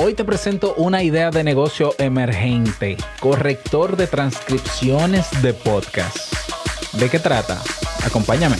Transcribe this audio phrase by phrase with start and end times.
[0.00, 6.16] Hoy te presento una idea de negocio emergente, corrector de transcripciones de podcast.
[6.92, 7.60] ¿De qué trata?
[8.06, 8.54] Acompáñame.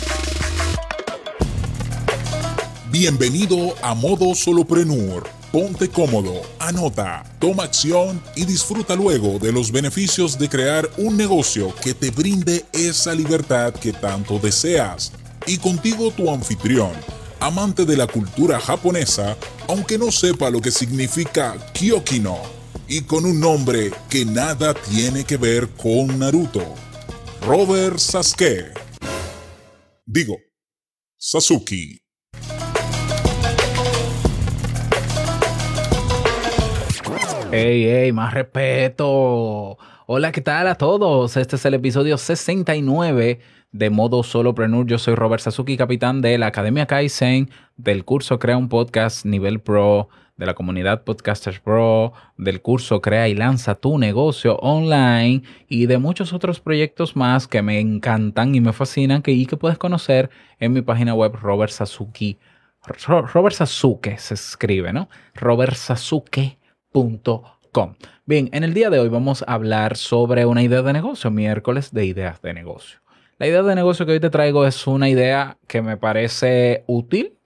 [2.91, 5.29] Bienvenido a Modo Soloprenur.
[5.53, 11.73] Ponte cómodo, anota, toma acción y disfruta luego de los beneficios de crear un negocio
[11.81, 15.13] que te brinde esa libertad que tanto deseas.
[15.47, 16.91] Y contigo tu anfitrión
[17.39, 19.37] amante de la cultura japonesa,
[19.67, 22.39] aunque no sepa lo que significa Kyokino,
[22.87, 26.75] y con un nombre que nada tiene que ver con Naruto.
[27.41, 28.73] Robert Sasuke.
[30.05, 30.35] Digo,
[31.17, 32.08] Sasuke.
[37.51, 38.11] ¡Ey, ey!
[38.11, 39.79] Más respeto.
[40.05, 41.35] Hola, ¿qué tal a todos?
[41.35, 43.39] Este es el episodio 69
[43.71, 44.85] de modo solopreneur.
[44.85, 49.61] Yo soy Robert Sasuki, capitán de la Academia Kaizen, del curso Crea un Podcast Nivel
[49.61, 55.87] Pro, de la comunidad Podcasters Pro, del curso Crea y Lanza tu negocio online y
[55.87, 59.79] de muchos otros proyectos más que me encantan y me fascinan que, y que puedes
[59.79, 60.29] conocer
[60.59, 62.37] en mi página web Robert Sasuki.
[63.07, 65.09] Robert Sasuke se escribe, ¿no?
[68.25, 71.93] Bien, en el día de hoy vamos a hablar sobre una idea de negocio, miércoles
[71.93, 72.99] de ideas de negocio.
[73.37, 77.37] La idea de negocio que hoy te traigo es una idea que me parece útil.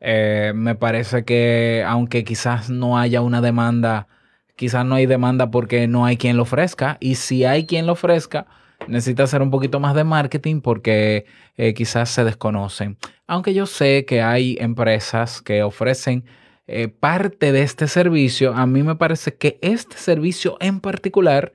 [0.00, 4.08] Eh, me parece que aunque quizás no haya una demanda,
[4.56, 6.96] quizás no hay demanda porque no hay quien lo ofrezca.
[6.98, 8.48] Y si hay quien lo ofrezca,
[8.88, 12.98] necesita hacer un poquito más de marketing porque eh, quizás se desconocen.
[13.28, 16.24] Aunque yo sé que hay empresas que ofrecen
[16.66, 21.52] eh, parte de este servicio, a mí me parece que este servicio en particular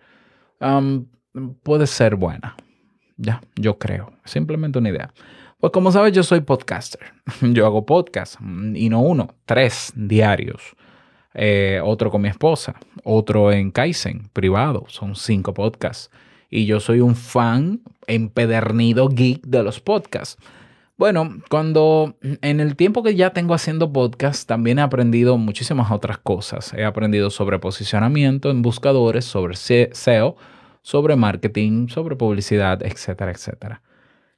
[1.63, 2.55] puede ser buena.
[3.17, 4.13] Ya, yo creo.
[4.25, 5.13] Simplemente una idea.
[5.59, 7.13] Pues como sabes, yo soy podcaster.
[7.41, 8.39] Yo hago podcast
[8.73, 10.75] y no uno, tres diarios.
[11.33, 14.85] Eh, otro con mi esposa, otro en Kaizen, privado.
[14.87, 16.09] Son cinco podcasts.
[16.49, 20.41] Y yo soy un fan empedernido geek de los podcasts.
[20.99, 26.17] Bueno, cuando en el tiempo que ya tengo haciendo podcast, también he aprendido muchísimas otras
[26.17, 26.73] cosas.
[26.73, 30.35] He aprendido sobre posicionamiento en buscadores, sobre SEO
[30.81, 33.81] sobre marketing, sobre publicidad, etcétera, etcétera.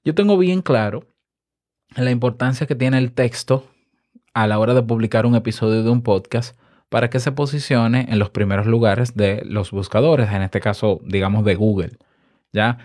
[0.06, 1.08] Yo tengo bien claro
[1.96, 3.66] la importancia que tiene el texto
[4.36, 6.56] a la hora de publicar un episodio de un podcast
[6.90, 11.44] para que se posicione en los primeros lugares de los buscadores, en este caso, digamos,
[11.44, 11.98] de Google.
[12.54, 12.78] ¿Ya?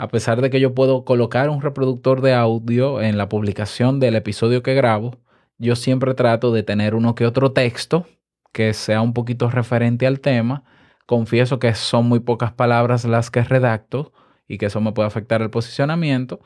[0.00, 4.16] A pesar de que yo puedo colocar un reproductor de audio en la publicación del
[4.16, 5.18] episodio que grabo,
[5.58, 8.06] yo siempre trato de tener uno que otro texto
[8.50, 10.64] que sea un poquito referente al tema
[11.10, 14.12] Confieso que son muy pocas palabras las que redacto
[14.46, 16.38] y que eso me puede afectar el posicionamiento.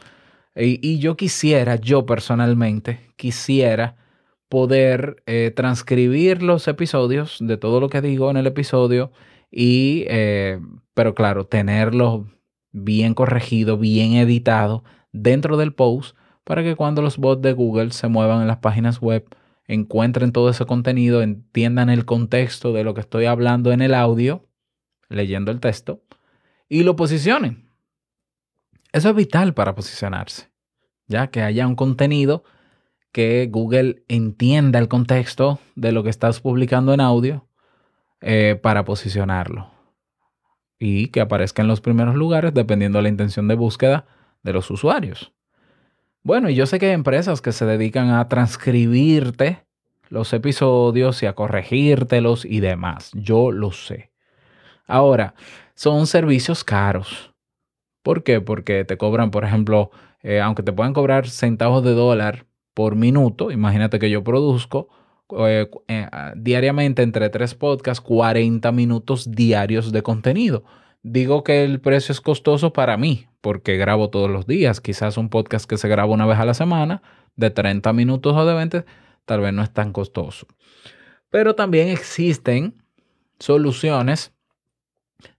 [0.57, 3.97] Y, yo quisiera, yo personalmente, quisiera
[4.49, 9.13] poder eh, transcribir los episodios de todo lo que digo en el episodio
[9.51, 10.59] y, eh,
[10.95, 12.27] pero claro, tenerlo
[12.75, 18.09] bien corregido, bien editado dentro del post para que cuando los bots de Google se
[18.09, 19.25] muevan en las páginas web,
[19.67, 24.47] encuentren todo ese contenido, entiendan el contexto de lo que estoy hablando en el audio
[25.09, 26.03] leyendo el texto
[26.69, 27.71] y lo posicionen.
[28.93, 30.51] Eso es vital para posicionarse,
[31.07, 32.45] ya que haya un contenido
[33.13, 37.47] que Google entienda el contexto de lo que estás publicando en audio
[38.21, 39.74] eh, para posicionarlo
[40.79, 44.07] y que aparezca en los primeros lugares dependiendo de la intención de búsqueda
[44.43, 45.33] de los usuarios.
[46.23, 49.65] Bueno, y yo sé que hay empresas que se dedican a transcribirte
[50.09, 53.11] los episodios y a corregírtelos y demás.
[53.15, 54.11] Yo lo sé.
[54.87, 55.35] Ahora,
[55.75, 57.35] son servicios caros.
[58.03, 58.41] ¿Por qué?
[58.41, 59.91] Porque te cobran, por ejemplo,
[60.23, 64.89] eh, aunque te puedan cobrar centavos de dólar por minuto, imagínate que yo produzco
[65.39, 70.65] eh, eh, diariamente entre tres podcasts 40 minutos diarios de contenido.
[71.03, 74.81] Digo que el precio es costoso para mí, porque grabo todos los días.
[74.81, 77.03] Quizás un podcast que se graba una vez a la semana,
[77.37, 78.85] de 30 minutos o de 20,
[79.25, 80.47] tal vez no es tan costoso.
[81.31, 82.83] Pero también existen
[83.39, 84.33] soluciones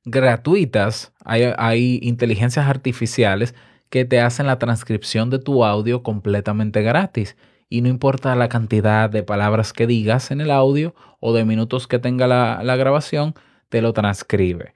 [0.04, 3.56] gratuitas, hay, inteligencias artificiales
[3.90, 7.38] que te hacen la transcripción de tu audio completamente gratis.
[7.76, 11.88] Y no importa la cantidad de palabras que digas en el audio o de minutos
[11.88, 13.34] que tenga la, la grabación,
[13.68, 14.74] te lo transcribe.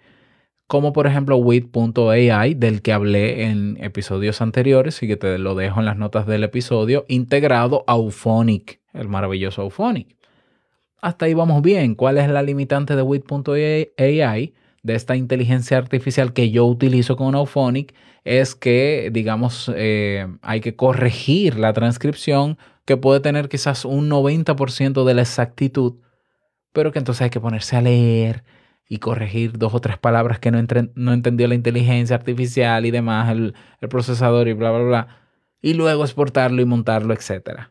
[0.67, 5.79] Como por ejemplo Wit.ai, del que hablé en episodios anteriores y que te lo dejo
[5.79, 10.17] en las notas del episodio, integrado a Auphonic, el maravilloso Auphonic.
[11.01, 11.95] Hasta ahí vamos bien.
[11.95, 14.53] ¿Cuál es la limitante de Wit.ai?
[14.83, 17.93] de esta inteligencia artificial que yo utilizo con Auphonic
[18.23, 22.57] es que, digamos, eh, hay que corregir la transcripción
[22.89, 25.99] que puede tener quizás un 90% de la exactitud,
[26.73, 28.43] pero que entonces hay que ponerse a leer
[28.87, 30.57] y corregir dos o tres palabras que no,
[30.95, 35.07] no entendió la inteligencia artificial y demás, el, el procesador y bla, bla, bla,
[35.61, 37.69] y luego exportarlo y montarlo, etc.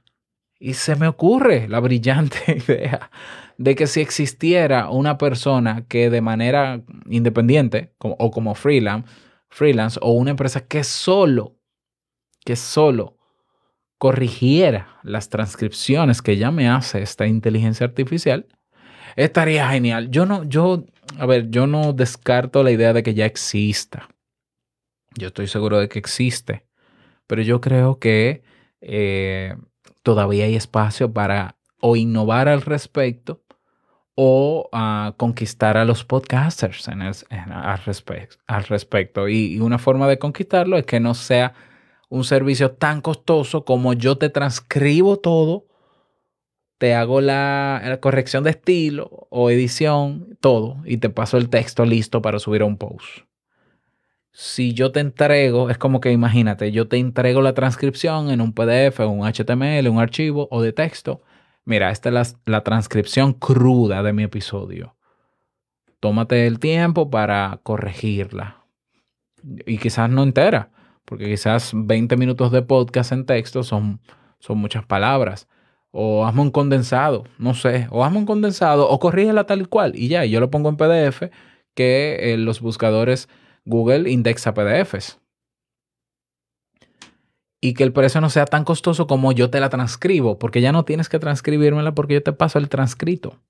[0.61, 3.11] Y se me ocurre la brillante idea
[3.57, 6.81] de que si existiera una persona que de manera
[7.11, 9.09] independiente o como freelance,
[9.49, 11.57] freelance o una empresa que solo,
[12.45, 13.18] que solo
[13.99, 18.47] corrigiera las transcripciones que ya me hace esta inteligencia artificial,
[19.17, 20.11] estaría genial.
[20.11, 20.85] Yo no, yo,
[21.19, 24.09] a ver, yo no descarto la idea de que ya exista.
[25.17, 26.65] Yo estoy seguro de que existe,
[27.27, 28.43] pero yo creo que
[28.81, 29.57] eh,
[30.03, 33.43] todavía hay espacio para o innovar al respecto
[34.15, 37.79] o a conquistar a los podcasters al,
[38.67, 39.29] respecto.
[39.29, 41.55] Y, una forma de conquistarlo es que no sea
[42.09, 45.67] un servicio tan costoso como yo te transcribo todo,
[46.79, 52.23] te hago la, corrección de estilo o edición, todo, y te paso el texto listo
[52.23, 53.27] para subir a un post.
[54.31, 58.53] Si yo te entrego, es como que imagínate, yo te entrego la transcripción en un
[58.53, 61.23] PDF, un HTML, un archivo o de texto
[61.69, 64.97] Mira, esta es la, transcripción cruda de mi episodio.
[66.01, 68.65] Tómate el tiempo para corregirla.
[69.67, 70.71] Y quizás no entera,
[71.09, 73.99] porque quizás 20 minutos de podcast en texto son,
[74.41, 75.49] son muchas palabras.
[75.91, 77.89] O hazme un condensado, no sé.
[77.91, 79.93] O hazme un condensado o corrígela tal cual.
[79.97, 81.31] Y ya, yo lo pongo en PDF
[81.75, 83.31] que eh, los buscadores
[83.65, 85.19] Google indexa PDFs
[87.61, 90.73] y que el precio no sea tan costoso como yo te la transcribo, porque ya
[90.73, 93.41] no tienes que transcribírmela porque yo te paso el transcrito.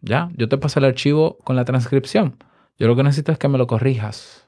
[0.00, 2.36] Ya, yo te paso el archivo con la transcripción.
[2.76, 4.45] Yo lo que necesito es que me lo corrijas.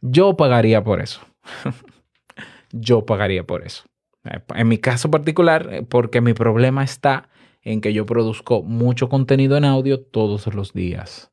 [0.00, 1.20] Yo pagaría por eso.
[2.72, 3.84] yo pagaría por eso.
[4.54, 7.28] En mi caso particular, eh, porque mi problema está
[7.62, 11.32] en que yo produzco mucho contenido en audio todos los días.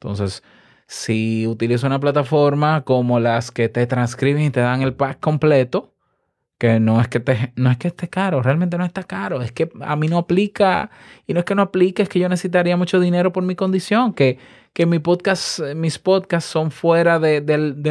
[0.00, 0.42] Entonces,
[0.86, 5.93] si utilizo una plataforma como las que te transcriben y te dan el pack completo,
[6.58, 9.52] que no es que, te, no es que esté caro, realmente no está caro, es
[9.52, 10.90] que a mí no aplica,
[11.26, 14.14] y no es que no aplique, es que yo necesitaría mucho dinero por mi condición,
[14.14, 14.38] que,
[14.72, 17.40] que mi podcast, mis podcasts son fuera de,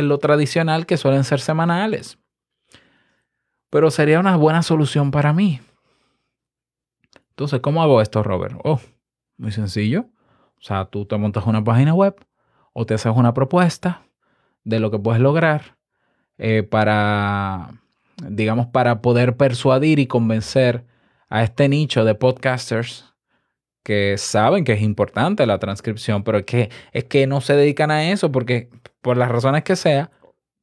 [0.01, 2.18] lo tradicional que suelen ser semanales.
[3.69, 5.60] Pero sería una buena solución para mí.
[7.30, 8.56] Entonces, ¿cómo hago esto, Robert?
[8.63, 8.80] Oh,
[9.38, 10.10] muy sencillo.
[10.57, 12.15] O sea, tú te montas una página web,
[12.74, 14.04] o te haces una propuesta
[14.63, 15.77] de lo que puedes lograr
[16.38, 17.83] eh, para,
[18.27, 20.86] digamos, para poder persuadir y convencer
[21.30, 23.13] a este nicho de podcasters
[23.83, 27.92] que saben que es importante la transcripción, pero es que, es que no se dedican
[27.92, 28.69] a eso porque
[29.01, 30.12] por las razones que sea,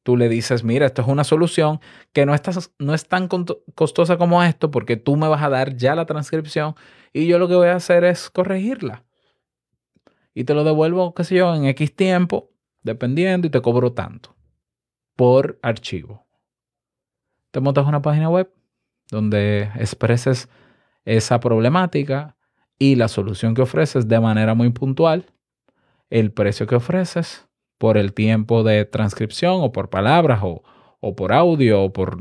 [0.03, 1.79] tú le dices, mira, esto es una solución
[2.13, 2.35] que no,
[2.79, 3.27] no es tan
[3.75, 6.75] costosa como esto porque tú me vas a dar ya la transcripción
[7.13, 9.03] y yo lo que voy a hacer es corregirla
[10.33, 12.51] y te lo devuelvo, qué sé yo, en X tiempo,
[12.83, 14.35] dependiendo, y te cobro tanto
[15.15, 16.25] por archivo.
[17.51, 18.51] Te montas una página web
[19.09, 20.49] donde expreses
[21.05, 22.37] esa problemática
[22.79, 25.25] y la solución que ofreces de manera muy puntual,
[26.09, 30.63] el precio que ofreces por el tiempo de transcripción o por palabras o,
[30.99, 32.17] o por audio o por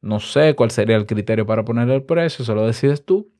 [0.00, 3.32] no sé cuál sería el criterio para poner el precio, eso lo decides tú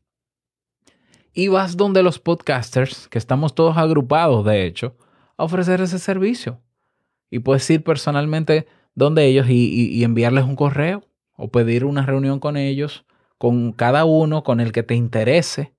[1.36, 4.96] y vas donde los podcasters, que estamos todos agrupados de hecho,
[5.36, 6.62] a ofrecer ese servicio.
[7.30, 11.04] Y puedes ir personalmente donde ellos y, enviarles un correo
[11.36, 13.04] o pedir una reunión con ellos,
[13.38, 15.74] con cada uno, con el que te interese,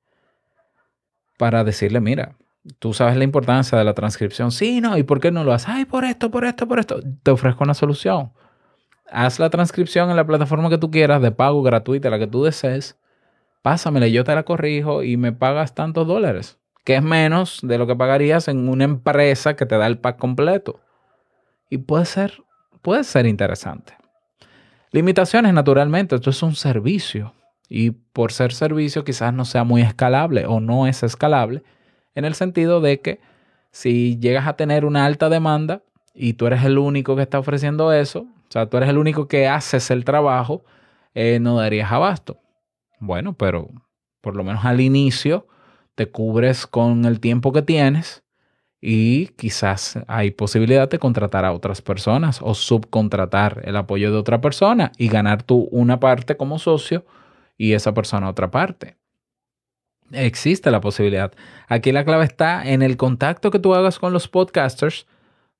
[1.38, 2.36] para decirle, mira,
[2.80, 4.52] tú sabes la importancia de la transcripción.
[4.52, 5.70] Sí, no, ¿y por qué no lo haces?
[5.70, 7.00] Ay, por esto, por esto, por esto.
[7.24, 8.32] Te ofrezco una solución.
[9.10, 12.44] Haz la transcripción en la plataforma que tú quieras, de pago gratuita, la que tú
[12.44, 12.98] desees
[13.68, 17.86] pásamela, yo te la corrijo y me pagas tantos dólares, que es menos de lo
[17.86, 20.80] que pagarías en una empresa que te da el pack completo.
[21.70, 22.44] Y puede ser,
[22.82, 23.98] puede ser interesante.
[24.92, 27.34] Limitaciones, naturalmente, esto es un servicio.
[27.70, 31.64] Y por ser servicio quizás no sea muy escalable o no es escalable,
[32.16, 33.20] en el sentido de que
[33.72, 37.92] si llegas a tener una alta demanda y tú eres el único que está ofreciendo
[37.92, 40.64] eso, o sea, tú eres el único que haces el trabajo,
[41.14, 42.40] eh, no darías abasto.
[43.00, 43.68] Bueno, pero
[44.22, 45.48] por lo menos al inicio
[45.96, 48.24] te cubres con el tiempo que tienes
[48.80, 54.40] y quizás hay posibilidad de contratar a otras personas o subcontratar el apoyo de otra
[54.40, 57.06] persona y ganar tú una parte como socio
[57.58, 58.98] y esa persona otra parte.
[60.12, 61.34] Existe la posibilidad.
[61.68, 65.08] Aquí la clave está en el contacto que tú hagas con los podcasters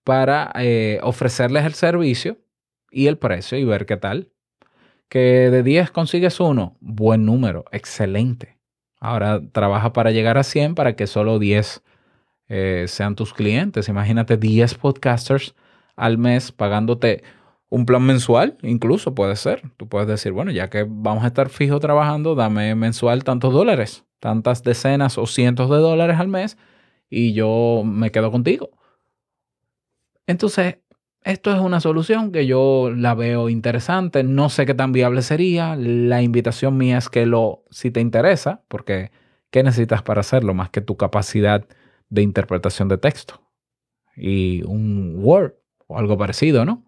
[0.04, 2.38] para eh, ofrecerles el servicio
[2.92, 4.30] y el precio y ver qué tal.
[5.10, 8.58] Que de 10 consigues uno, buen número, excelente.
[9.00, 11.84] Ahora trabaja para llegar a 100 para que solo 10
[12.50, 13.90] eh, sean tus clientes.
[13.90, 15.56] Imagínate 10 podcasters
[15.96, 17.24] al mes pagándote
[17.70, 19.64] un plan mensual, incluso puede ser.
[19.78, 24.06] Tú puedes decir, bueno, ya que vamos a estar fijo trabajando, dame mensual tantos dólares,
[24.20, 26.58] tantas decenas o cientos de dólares al mes
[27.10, 28.72] y yo me quedo contigo.
[30.28, 30.78] Entonces,
[31.24, 34.24] esto es una solución que yo la veo interesante.
[34.24, 35.76] No sé qué tan viable sería.
[35.76, 39.12] La invitación mía es que lo, si te interesa, porque
[39.52, 41.66] ¿qué necesitas para hacerlo más que tu capacidad
[42.10, 43.42] de interpretación de texto?
[44.16, 45.54] Y un Word
[45.88, 46.84] o algo parecido, ¿no?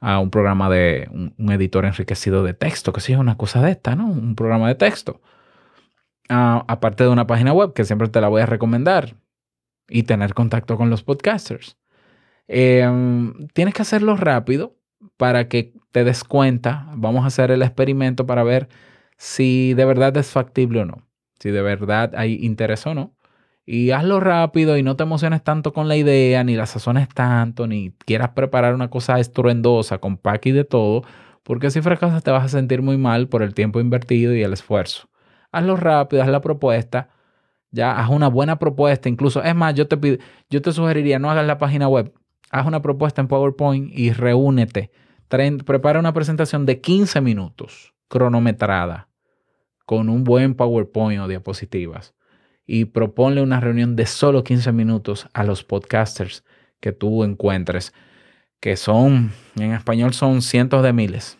[0.00, 3.72] A un programa de un, editor enriquecido de texto, que sí es una cosa de
[3.72, 4.06] esta, ¿no?
[4.06, 5.20] Un programa de texto.
[6.28, 9.16] Ah, aparte de una página web que siempre te la voy a recomendar
[9.88, 11.76] y tener contacto con los podcasters.
[12.48, 14.76] Em, tienes que hacerlo rápido
[15.16, 16.86] para que te des cuenta.
[16.94, 18.68] Vamos a hacer el experimento para ver
[19.16, 21.06] si de verdad es factible o no.
[21.38, 23.14] Si de verdad hay interés o no.
[23.64, 27.66] Y hazlo rápido y no te emociones tanto con la idea, ni la sazones tanto,
[27.68, 31.02] ni quieras preparar una cosa estruendosa con pack y de todo,
[31.44, 34.52] porque si fracasas te vas a sentir muy mal por el tiempo invertido y el
[34.52, 35.08] esfuerzo.
[35.52, 37.10] Hazlo rápido, haz la propuesta,
[37.70, 40.18] ya haz una buena propuesta, incluso, es más, yo te pido,
[40.50, 42.12] yo te sugeriría no hagas la página web,
[42.50, 44.90] haz una propuesta en PowerPoint y reúnete.
[45.28, 49.08] prepara una presentación de 15 minutos, cronometrada,
[49.86, 52.14] con un buen PowerPoint o diapositivas.
[52.72, 56.44] Y proponle una reunión de solo 15 minutos a los podcasters
[56.80, 57.92] que tú encuentres,
[58.60, 61.38] que son, en español son cientos de miles.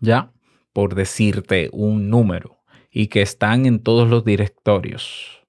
[0.00, 0.32] Ya,
[0.72, 5.44] por decirte un número, y que están en todos los directorios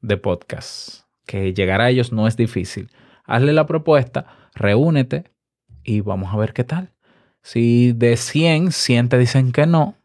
[0.00, 1.04] de podcast.
[1.26, 2.90] Que llegar a ellos no es difícil
[3.24, 5.32] hazle la propuesta, reúnete
[5.82, 6.92] y vamos a ver qué tal.
[7.42, 9.96] Si de 100, 100 te dicen que no,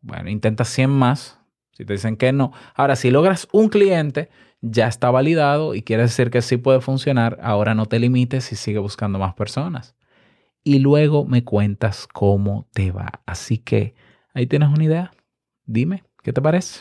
[0.00, 1.37] bueno, intenta 100 más.
[1.78, 2.52] Si te dicen que no.
[2.74, 4.30] Ahora, si logras un cliente,
[4.60, 7.38] ya está validado y quiere decir que sí puede funcionar.
[7.40, 9.94] Ahora no te limites y sigue buscando más personas.
[10.64, 13.22] Y luego me cuentas cómo te va.
[13.26, 13.94] Así que
[14.34, 15.12] ahí tienes una idea.
[15.66, 16.80] Dime, ¿qué te parece?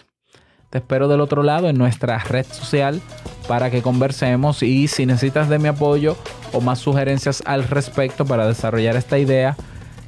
[0.72, 3.00] Te espero del otro lado en nuestra red social
[3.48, 6.18] para que conversemos y si necesitas de mi apoyo
[6.54, 9.56] o más sugerencias al respecto para desarrollar esta idea,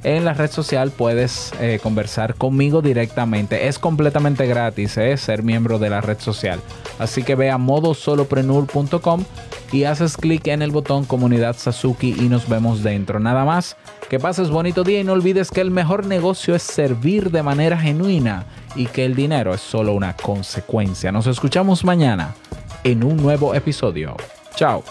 [0.04, 3.68] en la red social puedes eh, conversar conmigo directamente.
[3.68, 6.60] Es completamente gratis eh, ser miembro de la red social.
[6.98, 9.24] Así que ve a modosoloprenur.com
[9.72, 13.20] y haces clic en el botón comunidad Sasuki y nos vemos dentro.
[13.20, 13.76] Nada más,
[14.08, 17.78] que pases bonito día y no olvides que el mejor negocio es servir de manera
[17.78, 21.12] genuina y que el dinero es solo una consecuencia.
[21.12, 22.34] Nos escuchamos mañana
[22.84, 24.16] en un nuevo episodio.
[24.56, 24.82] Chao.